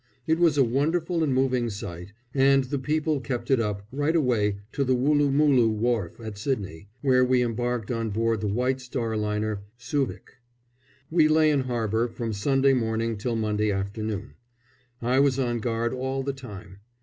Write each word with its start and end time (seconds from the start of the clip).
It 0.25 0.39
was 0.39 0.57
a 0.57 0.63
wonderful 0.63 1.23
and 1.23 1.31
moving 1.31 1.69
sight, 1.69 2.11
and 2.33 2.63
the 2.63 2.79
people 2.79 3.19
kept 3.19 3.51
it 3.51 3.59
up 3.59 3.85
right 3.91 4.15
away 4.15 4.57
to 4.71 4.83
the 4.83 4.95
Woolloomooloo 4.95 5.69
Wharf 5.69 6.19
at 6.19 6.39
Sydney, 6.39 6.87
where 7.03 7.23
we 7.23 7.43
embarked 7.43 7.91
on 7.91 8.09
board 8.09 8.41
the 8.41 8.47
White 8.47 8.81
Star 8.81 9.15
liner 9.15 9.61
Suevic. 9.77 10.39
We 11.11 11.27
lay 11.27 11.51
in 11.51 11.65
harbour 11.65 12.07
from 12.07 12.33
Sunday 12.33 12.73
morning 12.73 13.15
till 13.15 13.35
Monday 13.35 13.71
afternoon. 13.71 14.33
I 15.03 15.19
was 15.19 15.37
on 15.37 15.59
guard 15.59 15.93
all 15.93 16.23
the 16.23 16.33
time. 16.33 16.79